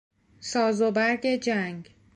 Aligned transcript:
ساز 0.39 0.81
و 0.81 0.91
برگ 0.91 1.27
جنگ 1.39 1.95